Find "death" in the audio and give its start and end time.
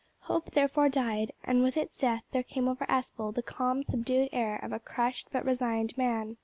1.95-2.23